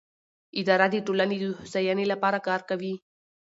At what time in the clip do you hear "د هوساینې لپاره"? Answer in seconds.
1.39-2.39